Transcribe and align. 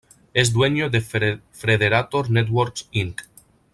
Es 0.33 0.51
dueño 0.51 0.89
de 0.89 0.99
Frederator 1.51 2.31
Networks, 2.31 2.89
Inc. 2.91 3.21